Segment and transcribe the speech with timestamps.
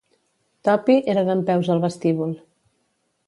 [0.67, 2.33] Tuppy era dempeus al vestíbul.